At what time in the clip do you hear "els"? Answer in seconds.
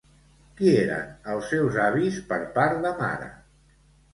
1.35-1.45